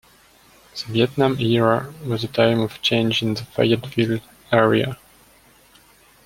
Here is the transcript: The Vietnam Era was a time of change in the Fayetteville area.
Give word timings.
The 0.73 0.91
Vietnam 0.93 1.37
Era 1.39 1.93
was 2.03 2.23
a 2.23 2.27
time 2.27 2.59
of 2.61 2.81
change 2.81 3.21
in 3.21 3.35
the 3.35 3.43
Fayetteville 3.45 4.19
area. 4.51 4.97